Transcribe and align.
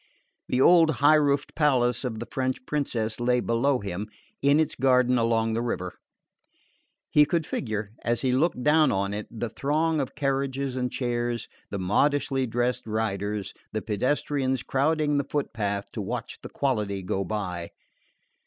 The 0.47 0.59
old 0.59 0.95
high 0.95 1.13
roofed 1.13 1.53
palace 1.53 2.03
of 2.03 2.17
the 2.17 2.25
French 2.25 2.65
princess 2.65 3.19
lay 3.19 3.39
below 3.39 3.77
him, 3.77 4.07
in 4.41 4.59
its 4.59 4.73
gardens 4.73 5.19
along 5.19 5.53
the 5.53 5.61
river: 5.61 5.93
he 7.11 7.23
could 7.23 7.45
figure, 7.45 7.91
as 8.03 8.21
he 8.21 8.31
looked 8.31 8.63
down 8.63 8.91
on 8.91 9.13
it, 9.13 9.27
the 9.29 9.47
throng 9.47 10.01
of 10.01 10.15
carriages 10.15 10.75
and 10.75 10.91
chairs, 10.91 11.47
the 11.69 11.77
modishly 11.77 12.47
dressed 12.47 12.87
riders, 12.87 13.53
the 13.73 13.81
pedestrians 13.83 14.63
crowding 14.63 15.19
the 15.19 15.23
footpath 15.29 15.91
to 15.91 16.01
watch 16.01 16.39
the 16.41 16.49
quality 16.49 17.03
go 17.03 17.23
by. 17.23 17.69